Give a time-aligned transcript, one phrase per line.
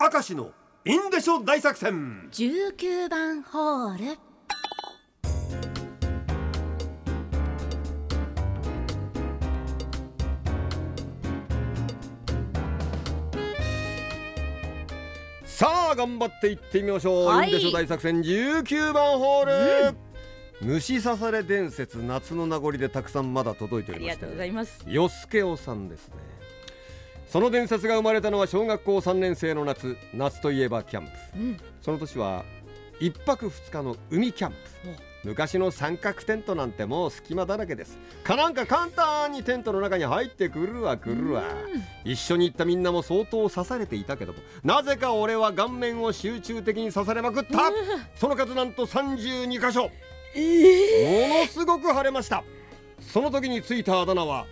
[0.00, 0.52] 明石の
[0.84, 2.28] インデショ大作戦。
[2.30, 4.18] 19番ホール。
[15.44, 17.48] さあ頑張っていってみましょう、はい。
[17.48, 19.96] インデショ大作戦19番ホール、
[20.60, 24.84] 虫刺され伝説夏の名残でたくさんまだ届いておりましてありがとうございます。
[24.86, 26.37] よすけおさんですね
[27.28, 31.10] その伝説が生まれたのは小学校3年生の夏夏といえばキャンプ。
[31.36, 31.56] うん。
[31.82, 32.42] その年は
[33.00, 34.56] 一泊二日の海キャンプ。
[35.24, 37.98] 昔の三角テントなんてもう隙間だらけです。
[38.24, 41.44] かなんか簡単にテントの中に入ってくるわくるわ。
[42.02, 47.58] 一緒に行ったみんなも相当刺されていたけどもなぜか俺は顔面を集中的に刺されまくった。
[48.14, 49.90] その数なんと32箇所。
[50.34, 52.42] えものすごく腫れました。
[53.00, 54.46] その時についたあだ名は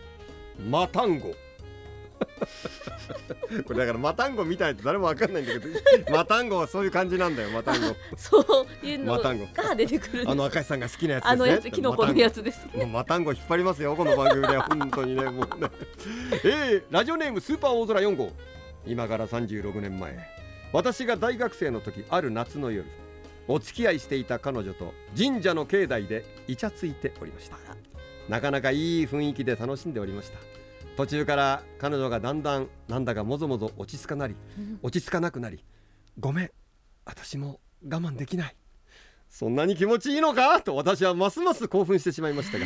[0.68, 1.34] マタンゴ
[3.66, 5.68] これだからマタンゴみたいって誰もわかんないんだけど
[6.10, 7.96] マタンゴはそういう感じなんだよマタンゴ。
[8.16, 9.48] そういうのマタンゴ。
[9.54, 11.32] が出てくるあの赤石さんが好きなやつですね。
[11.32, 12.86] あのやつキノコのやつですね。
[12.86, 15.60] マタンゴ引っ張りますよこの番組で本当にねもう。
[15.60, 15.70] ね
[16.44, 18.32] えー、ラジオネームスーパー大空4号。
[18.86, 20.16] 今から36年前。
[20.72, 22.86] 私が大学生の時ある夏の夜
[23.48, 27.56] お付き合いしていた彼女と神社の境内でイチャついておりました。
[28.28, 30.38] なかなかいい雰囲気で楽しんでおりました
[30.96, 34.34] 途中から彼女がだんだんなんだかもぞもぞ落ち着かなり
[34.82, 35.62] 落ち着かなくなり
[36.18, 36.50] ごめん
[37.04, 38.56] 私も我慢できない。
[39.28, 40.60] そんなに気持ちいいのか？
[40.62, 42.64] と私はますます興奮してしまいましたが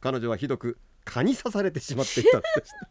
[0.00, 2.88] 彼女はひどく蚊に刺されてしまっていたのでした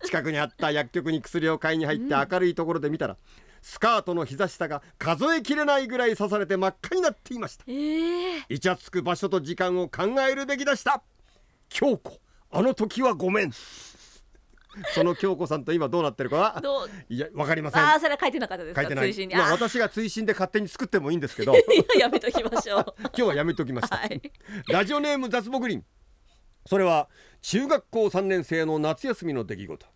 [0.06, 3.16] 近くにあった薬局に薬を買いに入って明るいところで見たら、
[3.62, 7.64] スカートの膝下が数えきれないぐらい刺されて真っ赤になっていました。
[7.66, 8.44] ええ。
[8.48, 11.02] イチャつく場所と時間を考えるべきでした
[11.68, 12.20] 京子。
[12.50, 13.52] あの時はごめん。
[14.94, 16.60] その京子さんと今どうなってるかは？
[16.60, 16.90] どう？
[17.08, 17.82] いやわかりません。
[17.82, 18.82] ああそれは書いてなかったですか？
[18.82, 19.28] 書いてない。
[19.36, 21.52] まああ私が追伸で勝手に作ってもいいんですけど。
[21.56, 21.58] い
[21.96, 22.94] ややめときましょう。
[23.00, 24.22] 今日はやめときました、はい。
[24.68, 25.82] ラジオネーム雑木林。
[26.66, 27.08] それは
[27.42, 29.86] 中学校3年生の夏休みの出来事。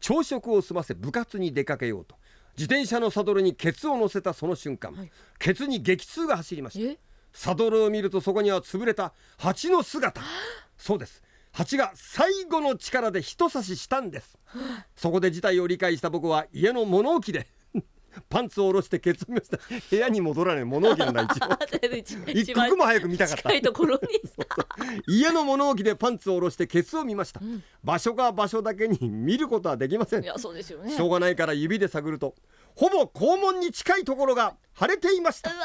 [0.00, 2.16] 朝食を済ませ部活に出かけようと。
[2.56, 5.12] 自転車のサドルにケツを乗せたその瞬間、はい。
[5.38, 6.90] ケツに激痛が走りました。
[6.92, 6.98] え？
[7.32, 10.20] サドルを見るとそこには潰れた蜂の姿
[10.82, 11.22] そうです。
[11.52, 14.36] 蜂が最後の力で一刺ししたんです。
[14.96, 17.46] そこで事態を理解した僕は家の物置で
[18.28, 19.58] パンツを下ろしてケツを見ました。
[19.90, 22.18] 部屋に戻らない物置なんだ一応。
[22.34, 23.42] 一刻も早く見たかった。
[23.42, 24.00] 近いところに。
[25.06, 27.62] 家の物置でパンツを下ろしてケツを見ました、ん。
[27.84, 30.24] 場所が場所だけに見ることはできません。
[30.24, 30.96] いやそうですよね。
[30.96, 32.34] しょうがないから指で探ると
[32.74, 35.52] ほぼ肛門に近いところが腫れていました。
[35.52, 35.60] うわ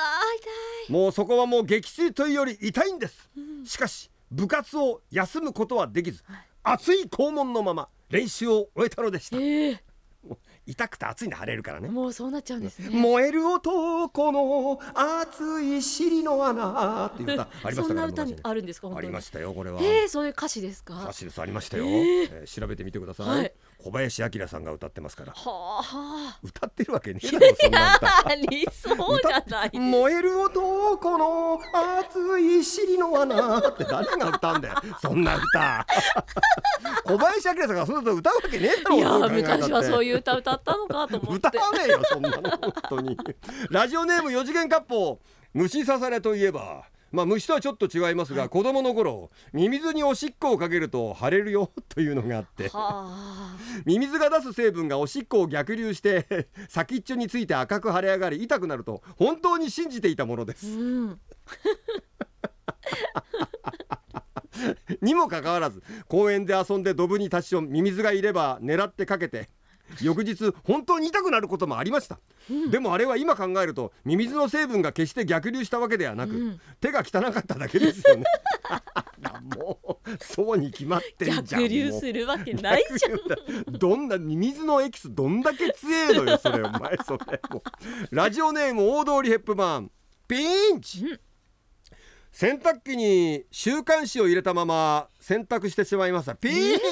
[0.89, 3.31] ーもうそこはもう激痛というより痛いんです、
[3.66, 6.23] しかし部活を休むことはできず、
[6.63, 9.38] 熱い肛門のまま練習を終えたのでした。
[9.38, 9.83] ええ。
[10.27, 11.88] もう痛くて熱いの腫れるからね。
[11.88, 12.89] もうそうなっちゃうんですね。
[12.89, 18.91] 燃える男の熱い尻の穴っていう歌 ありましたそんな歌あるんですか？
[18.93, 19.81] ありましたよこれは。
[19.81, 20.93] ええそういう歌詞ですか？
[20.95, 21.87] は歌詞ですありましたよ、え。
[21.87, 25.33] ーえー調べてみてください、はい小林明さんが歌ってますから。
[25.35, 28.07] あ歌ってるわけねえだろそんな歌。
[28.29, 29.79] ありそうじゃない。
[29.79, 34.75] 燃える男の熱い尻の穴って誰が歌うんだよ。
[35.01, 35.85] そんな歌。
[37.05, 41.47] 小林明さんがそんな歌歌うわけねえだろいや昔はそういう歌歌ったのかと思って。
[41.47, 43.17] 歌わねえよそんなの本当に。
[43.69, 45.17] ラジオネーム四次元割烹。
[45.53, 52.69] 虫刺されといえばまあ虫とはちょっと違いますが、子供の頃ミミズにおしっこをかけると腫れるよ というのがあって。
[52.69, 53.57] はあ。
[53.85, 60.67] ミミズが出す成分がおしっこを逆流して 先っちょについて赤く腫れ上がり痛くなると本当に信じていたものです。
[60.67, 61.19] うん。
[65.01, 69.50] にもかかわらず公園で遊んでドブに立ちションミミズがいれば狙ってかけて
[70.01, 72.19] 翌日本当に痛くなることもありました、
[72.71, 76.59] でもあれは今考えるとミミズの成分が決して逆流したわけではなく、うん。
[76.79, 78.23] 手が汚かっただけですよね。
[79.57, 83.09] もうそうに決まってんじゃん逆流するわけないじゃ
[83.69, 83.73] ん。
[83.77, 87.63] どんなミミズのエキスどんだけ強えのよそれお前それも。
[88.11, 89.91] うラジオネーム大通りヘップマン。
[90.28, 91.19] ピンチ、うん。
[92.31, 96.35] 洗濯機に週刊誌を入れたまま洗濯してしまいました。
[96.35, 96.49] ピ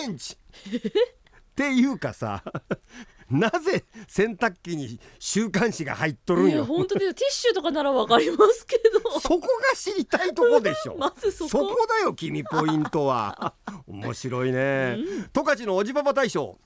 [0.07, 0.38] ンチ
[1.56, 2.44] っていうかさ
[3.31, 9.19] なぜ洗濯機に週刊誌が入っとるんよ、いや本当でティッシュとかならわかりますけど。
[9.19, 10.96] そこが知りたいとこでしょ？
[11.00, 11.50] まずそこ。
[11.50, 13.56] そこだよ君ポイントは。
[13.88, 14.98] 面白いね。
[15.34, 16.60] 十勝、のおじパパ大将。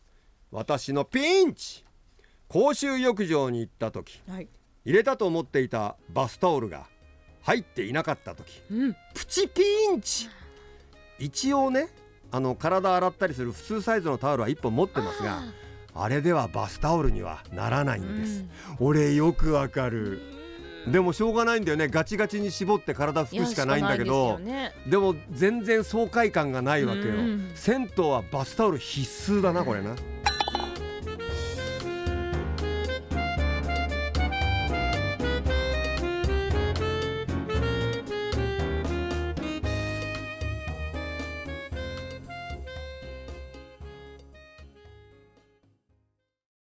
[0.52, 1.86] 私のピンチ。
[2.50, 4.22] 公衆浴場に行った時。
[4.28, 4.50] はい。
[4.84, 6.88] 入れたと思っていたバスタオルが
[7.44, 8.62] 入っていなかった時。
[8.70, 8.94] うん。
[9.14, 9.62] プチピ
[9.94, 10.28] ンチ。
[11.20, 11.88] 一応ね
[12.32, 15.42] あの体洗ったりする普通サイズのタオルは1本持ってますが
[15.96, 18.46] あれではバスタオルにはならないんです、
[18.80, 18.88] うん。
[18.88, 20.22] 俺よくわかる。
[20.88, 21.88] でもしょうがないんだよね。
[21.88, 24.72] ガチガチに絞って体拭くしかないんだけどでね。
[24.88, 27.52] でも全然爽快感がないわけよ、うん。
[27.56, 29.96] 銭湯はバスタオル必須だなこれな